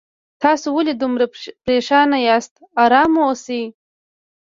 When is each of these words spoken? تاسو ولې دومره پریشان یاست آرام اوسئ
تاسو 0.41 0.67
ولې 0.75 0.93
دومره 1.01 1.25
پریشان 1.65 2.09
یاست 2.29 2.53
آرام 2.83 3.13
اوسئ 3.25 3.63